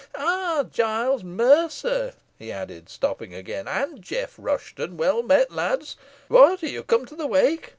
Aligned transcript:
Ah, 0.17 0.65
Giles 0.71 1.21
Mercer," 1.23 2.13
he 2.39 2.51
added, 2.51 2.89
stopping 2.89 3.35
again, 3.35 3.67
"and 3.67 4.01
Jeff 4.01 4.33
Rushton 4.39 4.97
well 4.97 5.21
met, 5.21 5.51
lads! 5.51 5.95
what, 6.27 6.63
are 6.63 6.67
you 6.69 6.81
come 6.81 7.05
to 7.05 7.15
the 7.15 7.27
wake? 7.27 7.69